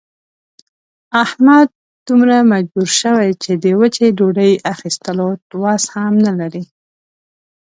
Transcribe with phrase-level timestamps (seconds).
[1.23, 1.67] احمد
[2.07, 5.29] دومره مجبور شوی چې د وچې ډوډۍ اخستلو
[5.61, 6.63] وس هم نه لري.